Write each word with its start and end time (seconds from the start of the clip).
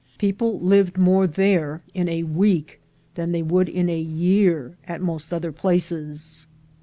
People 0.17 0.59
lived 0.59 0.97
more 0.97 1.27
there 1.27 1.79
in 1.93 2.09
a 2.09 2.23
week 2.23 2.81
than 3.13 3.31
they 3.31 3.43
would 3.43 3.69
in 3.69 3.87
a 3.87 3.99
year 3.99 4.75
in 4.89 5.05
most 5.05 5.31
other 5.31 5.51
places. 5.51 6.47